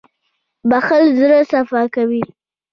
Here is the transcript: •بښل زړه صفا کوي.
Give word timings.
•بښل 0.69 1.03
زړه 1.19 1.39
صفا 1.51 1.81
کوي. 1.95 2.23